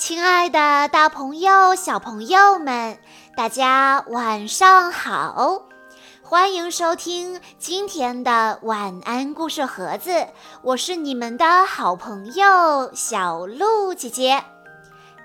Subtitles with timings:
[0.00, 2.98] 亲爱的，大朋友、小朋友们，
[3.36, 5.60] 大家晚上好！
[6.22, 10.26] 欢迎收听今天的晚安故事盒子，
[10.62, 14.42] 我是你们的好朋友小鹿姐姐。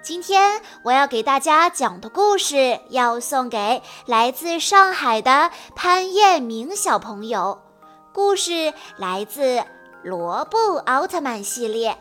[0.03, 7.61] 今天我要给大家讲的故事，要送给来自上海的潘彦明小朋友。
[8.11, 9.41] 故事来自
[10.03, 11.97] 《罗布奥特曼》系列。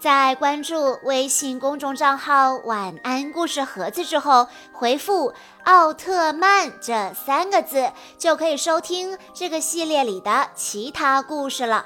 [0.00, 11.84] 在关注微信公众账号“晚安故事盒子”之后，回复“奥特曼”这三个字，就可以收听这个系列里的其他故事了。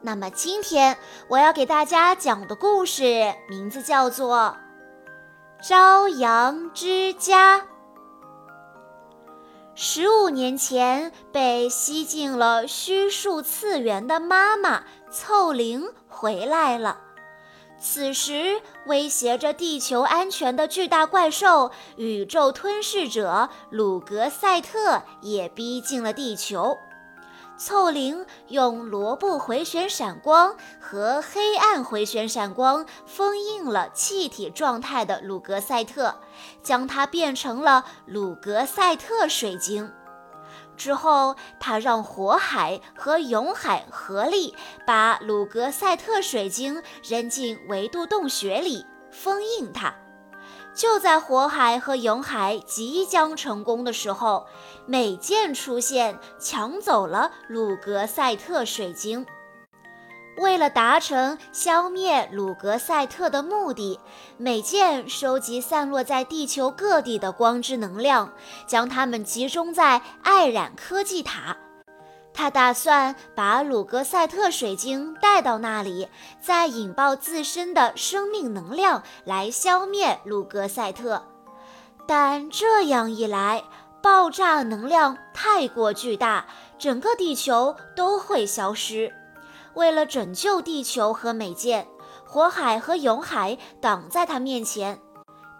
[0.00, 0.96] 那么今天
[1.28, 4.56] 我要给大家讲的故事名字叫做
[5.68, 7.58] 《朝阳之家》。
[9.74, 17.00] 十五年前被吸进了虚数次元的妈妈凑灵回来了。
[17.78, 26.78] 此时，威胁着地球安全的巨大怪兽——宇宙吞噬者鲁格赛特也逼近了地球。
[27.58, 36.16] 凑灵用罗布回旋闪光和黑暗回旋闪光封印了气体状态的鲁格赛特，
[36.62, 39.90] 将它变成了鲁格赛特水晶。
[40.76, 44.54] 之后，他让火海和永海合力
[44.86, 49.94] 把鲁格赛特水晶扔进维度洞穴里，封印它。
[50.74, 54.46] 就在火海和永海即将成功的时候，
[54.86, 59.26] 美剑出现，抢走了鲁格赛特水晶。
[60.38, 63.98] 为了达成消灭鲁格赛特的目的，
[64.36, 68.32] 美剑收集散落在地球各地的光之能量，
[68.66, 71.56] 将它们集中在艾冉科技塔。
[72.34, 76.06] 他打算把鲁格赛特水晶带到那里，
[76.38, 81.24] 再引爆自身的生命能量来消灭鲁格赛特。
[82.06, 83.64] 但这样一来，
[84.02, 86.44] 爆炸能量太过巨大，
[86.78, 89.10] 整个地球都会消失。
[89.76, 91.86] 为了拯救地球和美舰，
[92.24, 94.98] 火海和永海挡在他面前。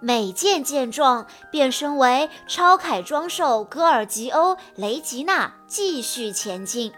[0.00, 6.92] 美舰见状，变身为超铠装兽戈尔吉欧雷吉娜，继续前进。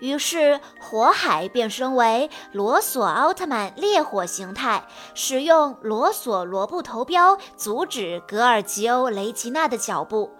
[0.00, 10.30] 于是，火海变身为罗索奥特曼烈火形态，使用罗索罗布头镖阻止戈尔吉欧雷吉娜的脚步。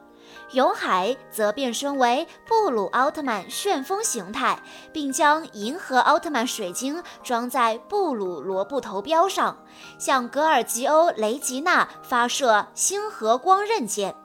[0.52, 4.60] 永海则变身为布鲁奥特曼旋风形态，
[4.92, 9.56] 并将银河奥特曼水晶装在布鲁罗布头镖上，
[9.98, 14.16] 向格尔吉欧雷吉娜发射星河光刃剑。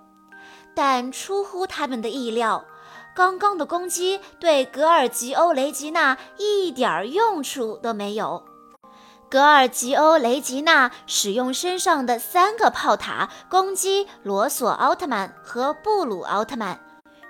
[0.74, 2.66] 但出乎他们的意料，
[3.16, 8.44] 刚刚的攻击对格尔吉欧雷吉娜一点用处都没有。
[9.30, 16.80] 格尔吉欧雷吉娜使用身上的三个炮塔攻击罗索奥特曼和布鲁奥特曼，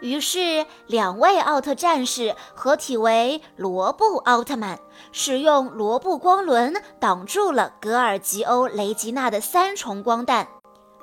[0.01, 4.77] 于是两位奥特战士合体为罗布奥特曼，
[5.11, 10.47] 使用罗布光轮挡住了格尔吉欧雷吉娜的三重光弹。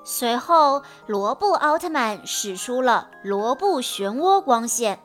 [0.04, 5.00] 随后，罗布奥特曼使出了罗布漩涡光线。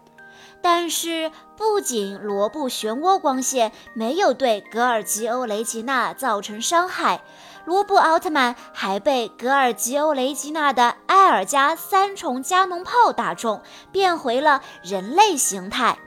[0.61, 7.21] 但是，不仅罗布漩涡光线没有对格尔吉欧雷吉娜造成伤害，
[7.65, 15.99] 罗布奥特曼还被格尔吉欧雷吉娜的埃尔加三重加农炮打中，变回了人类形态。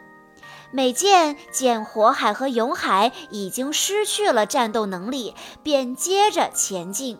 [0.72, 7.18] 美剑见火海和永海已经失去了战斗能力，便接着前进。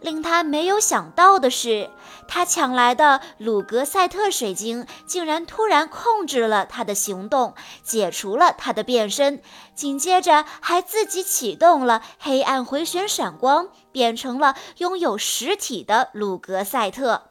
[0.00, 1.90] 令他没有想到的是，
[2.28, 9.42] 他抢来的鲁格赛特水晶竟然突然控制了他的行动，解除了他的变身，
[9.74, 17.30] 紧接着还自己启动了黑暗回旋闪光，变成了拥有实体的鲁格赛特。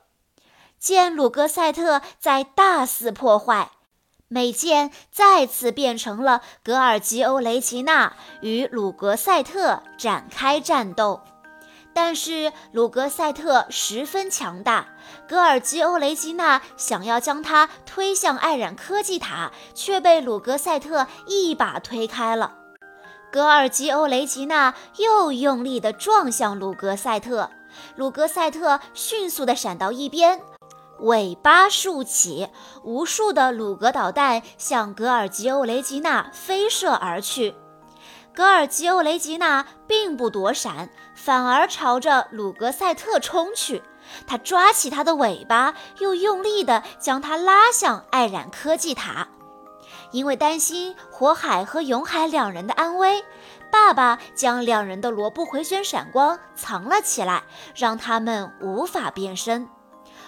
[0.80, 3.72] 见鲁格赛特在大肆破坏，
[4.28, 11.22] 美剑再次变成了格尔吉欧雷吉娜，与鲁格赛特展开战斗。
[12.00, 14.90] 但是鲁格赛特十分强大，
[15.28, 22.54] 格尔吉欧雷吉娜想要将他推向艾冉科技塔，却被鲁格赛特一把推开了。
[23.32, 27.50] 格尔吉欧雷吉娜又用力地撞向鲁格赛特，
[27.96, 30.40] 鲁格赛特迅速地闪到一边，
[31.00, 32.48] 尾巴竖起，
[32.84, 37.56] 无数的鲁格导弹向格尔吉欧雷吉娜飞射而去。
[38.38, 43.82] 格尔吉欧雷吉娜并不躲闪，反而朝着鲁格赛特冲去。
[44.28, 49.28] 他抓起他的尾巴，又用力地将他拉向艾冉科技塔。
[50.12, 53.26] 因为担心火海和永海两人的安危，
[53.72, 57.42] 爸爸将两人的罗布回旋闪光藏了起来，
[57.76, 59.68] 让他们无法变身。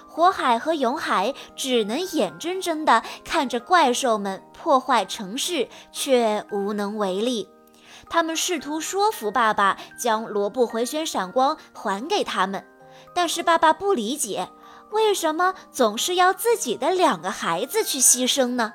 [0.07, 7.47] 火海和永海只能眼睁睁地看着怪兽们破坏城市，却无能为力。
[8.09, 12.65] 他们试图说服爸爸将罗布回旋闪光还给他们，
[13.13, 14.49] 但是爸爸不理解，
[14.91, 18.73] 为什么总是要自己的两个孩子去牺牲呢？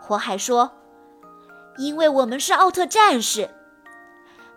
[0.00, 0.70] 火海说
[1.78, 3.50] ：“因为我们是奥特战士。”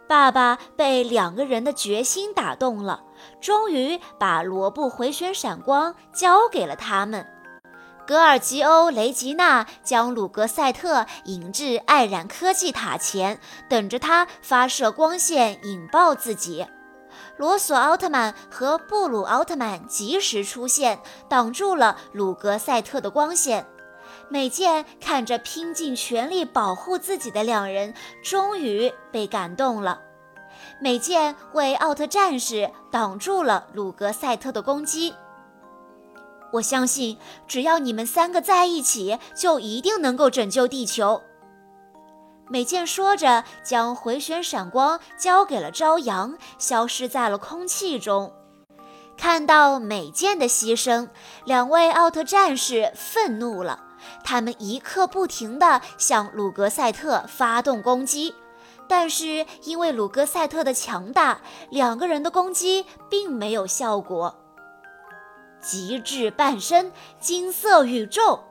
[0.07, 3.01] 爸爸被两个人的决心打动了，
[3.41, 7.25] 终于把罗布回旋闪光交给了他们。
[8.05, 16.67] 格尔吉欧·雷吉娜将鲁格赛特引至艾冉科技塔前，等着他发射光线引爆自己。
[17.37, 23.65] 罗索奥特曼和布鲁奥特曼及时出现，挡住了鲁格赛特的光线。
[24.29, 29.99] 美健看着拼尽全力保护自己的两人，终于被感动了。
[30.79, 35.15] 美健为奥特战士挡住了鲁格赛特的攻击。
[36.53, 41.21] 我相信，只要你们三个在一起，就一定能够拯救地球。
[42.47, 48.31] 美健说着，将回旋闪光交给了朝阳，消失在了空气中。
[49.17, 51.09] 看到美健的牺牲，
[51.43, 53.81] 两位奥特战士愤怒了。
[54.23, 58.35] 他们一刻不停地向鲁格赛特发动攻击，
[58.87, 61.39] 但是因为鲁格赛特的强大，
[61.71, 64.44] 两个人的攻击并没有效果。
[65.65, 68.43] 极致半身金色宇宙，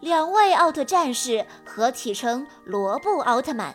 [0.00, 3.72] 两位奥特战士合体成罗布奥特曼，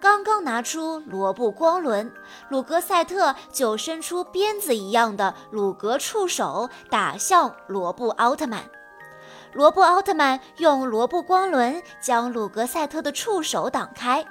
[0.00, 2.12] 刚刚拿出罗布光轮，
[2.48, 8.64] 鲁格赛特就伸出鞭子一样的鲁格触手打向罗布奥特曼。
[9.52, 14.26] 罗布奥特曼用罗布光轮将鲁格赛特的触手挡开，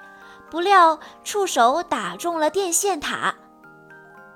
[0.52, 3.34] 不料触手打中了电线塔，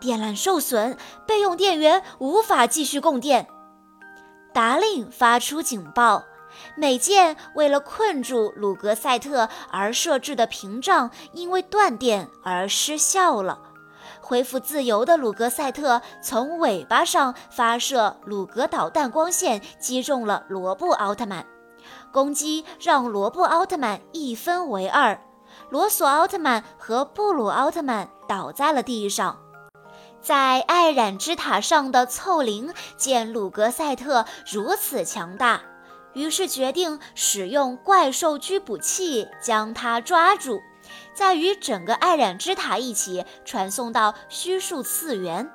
[0.02, 3.48] 电缆受损，备用电源无法继续供电。
[4.52, 6.24] 达令发出警报，
[6.76, 13.60] 美舰为了困住鲁格赛特而设置的屏障因为断电而失效了。
[14.20, 21.46] 恢复自由的鲁格赛特从尾巴上发射鲁格导弹光线，击中了罗布奥特曼。
[22.12, 25.20] 攻击让罗布奥特曼一分为二，
[25.70, 29.38] 罗索奥特曼和布鲁奥特曼倒在了地上。
[30.22, 35.62] 在爱冉之塔上的凑灵见鲁格赛特如此强大，
[36.14, 40.62] 于是决定使用怪兽拘捕器将他抓住。
[41.14, 45.52] 再与整个爱冉之塔一起传送到虚数次元，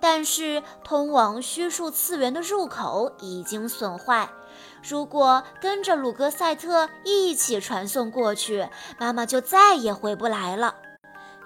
[0.00, 4.30] 但是通往虚数次元的入口已经损坏。
[4.82, 8.68] 如果跟着鲁格赛特一起传送过去，
[8.98, 10.74] 妈妈就再也回不来了。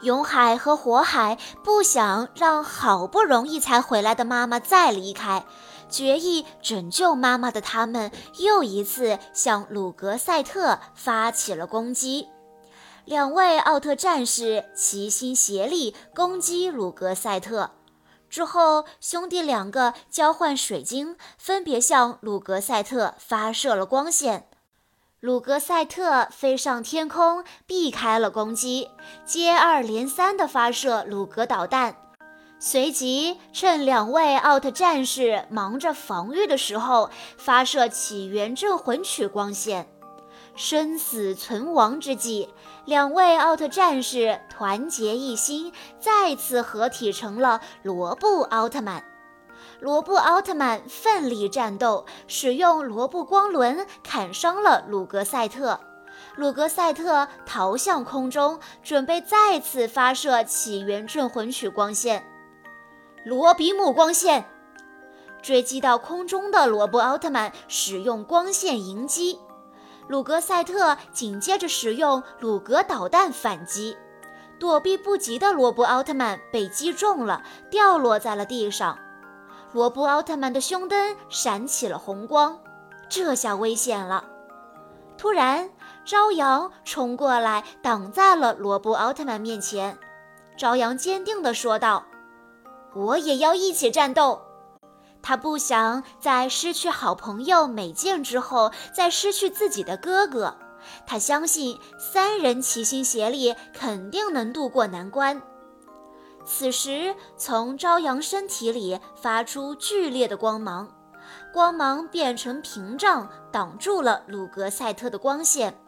[0.02, 5.44] 永海和火海不想让好不容易才回来的妈妈再离开，
[5.88, 12.28] 决意拯救妈妈的他们又一次向鲁格赛特发起了攻击。
[13.04, 17.70] 两位奥特战士齐心协力攻击鲁格赛特，
[18.28, 24.49] 之后兄弟两个交换水晶，分别向鲁格赛特发射了光线。
[25.22, 28.90] 鲁格赛特飞上天空，避开了攻击，
[29.24, 31.94] 接二连三地发射鲁格导弹。
[32.58, 39.87] 随即趁两位奥特战士忙着防御的时候，发射起源镇魂曲光线。
[40.56, 42.49] 生死存亡之际，
[42.85, 49.04] 两位奥特战士团结一心，再次合体成了罗布奥特曼。
[49.82, 55.80] 罗布奥特曼奋力战斗，使用罗布光轮砍伤了鲁格赛特。
[56.36, 62.24] 鲁格赛特逃向空中，准备再次发射起源镇魂曲光线。
[63.24, 64.44] 罗比姆光线
[65.42, 69.40] 追击到空中的罗布奥特曼，使用光线迎击。
[70.06, 73.96] 鲁格赛特紧接着使用鲁格导弹反击，
[74.60, 78.96] 躲避不及的罗布奥特曼被击中了，掉落在了地上。
[79.73, 82.59] 罗布奥特曼的胸灯闪起了红光，
[83.09, 84.25] 这下危险了。
[85.17, 85.71] 突然，
[86.05, 89.99] 朝阳冲过来，挡在了罗布奥特曼面前。
[90.57, 92.05] 朝阳坚定地说道
[92.95, 94.43] ：“我也要一起战斗。”
[95.23, 100.57] 他不想在失去好朋友美健之后，再失去自己的哥哥。
[101.07, 105.41] 他相信三人齐心协力，肯定能渡过难关。
[106.44, 110.88] 此时，从朝阳身体里发出剧烈的光芒，
[111.52, 115.78] 光芒变成屏障，挡住了鲁格赛特的光线。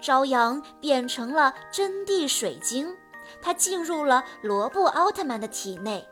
[0.00, 2.96] 朝阳变成了真地水晶，
[3.40, 6.06] 它进入了罗布奥特曼的体内。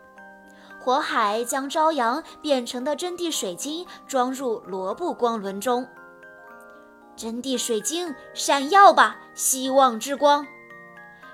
[0.78, 5.86] 火海将朝阳变成的真谛水晶装入罗布光轮中。
[7.16, 10.46] 真谛水晶闪耀吧，希望之光！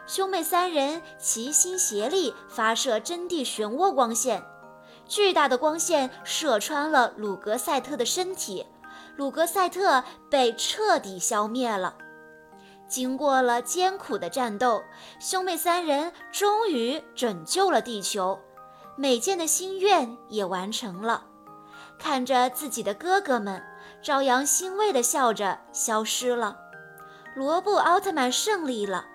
[0.07, 4.45] 兄妹三人齐心协力发射真谛漩涡光线，
[5.07, 8.67] 巨大的光线射穿了鲁格赛特的身体，
[9.17, 11.97] 鲁格赛特被彻底消灭了。
[12.87, 14.83] 经过了艰苦的战斗，
[15.19, 18.39] 兄妹三人终于拯救了地球，
[18.97, 21.25] 美健的心愿也完成了。
[21.99, 23.63] 看着自己的哥哥们，
[24.03, 26.59] 朝阳欣慰地笑着消失了。
[27.35, 29.07] 罗布奥特曼胜利了，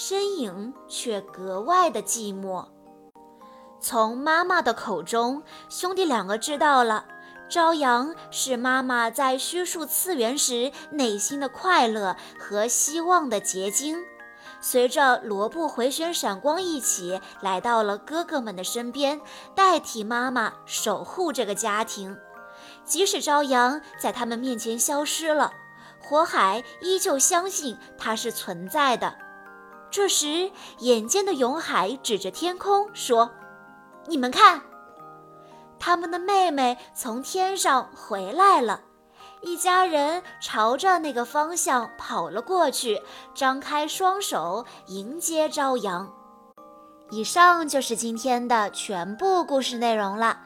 [0.00, 2.64] 身影却格外的寂寞。
[3.80, 7.04] 从妈妈的口中，兄弟两个知道了。
[7.50, 13.96] 朝阳是妈妈在虚数次元时内心的快乐和希望的结晶，
[14.60, 19.20] 随着罗布回旋闪光一起来到了哥哥们的身边，
[19.56, 22.16] 代替妈妈守护这个家庭。
[22.84, 25.52] 即使朝阳在他们面前消失了，
[26.00, 29.26] 火海依旧相信它是存在的。
[29.90, 33.30] 这时，眼尖的永海指着天空说
[34.06, 34.62] ：“你们看。”
[35.80, 38.80] 他们的妹妹从天上回来了，
[39.42, 43.00] 一家人朝着那个方向跑了过去，
[43.34, 46.12] 张开双手迎接朝阳。
[47.10, 50.40] 以上就是今天的全部故事内容了。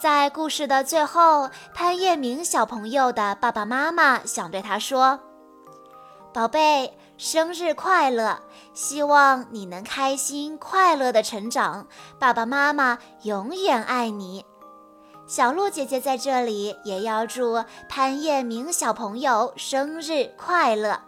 [0.00, 5.20] 在故事的最后，潘叶明小朋友的爸爸妈妈想对他说
[6.34, 8.40] ：“宝贝，生日快乐！
[8.72, 14.46] 希望你能开心快乐的成长，爸爸妈妈永远爱你。”
[15.26, 21.07] 小鹿姐姐在这里也要祝潘叶明小朋友生日快乐。